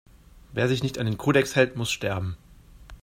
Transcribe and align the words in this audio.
Wer 0.53 0.67
sich 0.67 0.81
nicht 0.81 0.97
an 0.97 1.05
den 1.05 1.19
Kodex 1.19 1.55
hält, 1.55 1.75
muss 1.75 1.91
sterben! 1.91 2.35